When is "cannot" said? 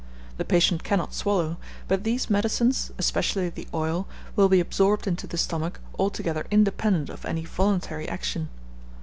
0.83-1.13